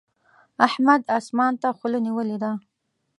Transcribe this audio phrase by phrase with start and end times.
[0.67, 2.51] احمد اسمان ته خوله نيولې ده.